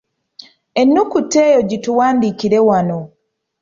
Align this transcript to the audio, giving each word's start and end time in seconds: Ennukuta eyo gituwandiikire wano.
Ennukuta 0.81 1.37
eyo 1.47 1.61
gituwandiikire 1.69 2.59
wano. 2.67 2.99